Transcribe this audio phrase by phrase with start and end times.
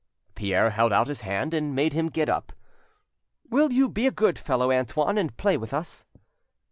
[0.33, 2.53] Pierre held out his hand and made him get up.
[3.51, 6.07] "Will you be a good fellow, Antoine, and play with us?"